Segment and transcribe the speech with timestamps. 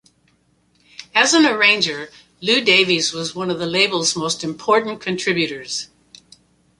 [1.13, 2.09] As an arranger,
[2.41, 5.89] Lew Davies was one of the label's most important contributors.